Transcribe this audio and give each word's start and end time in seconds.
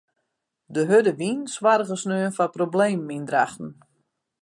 De 0.75 0.81
hurde 0.89 1.13
wyn 1.19 1.39
soarge 1.53 1.95
sneon 2.01 2.35
foar 2.37 2.51
problemen 2.57 3.15
yn 3.17 3.25
Drachten. 3.29 3.71